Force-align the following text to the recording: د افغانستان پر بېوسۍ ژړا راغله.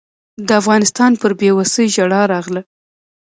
د 0.47 0.49
افغانستان 0.61 1.11
پر 1.21 1.31
بېوسۍ 1.39 1.85
ژړا 1.95 2.21
راغله. 2.33 2.61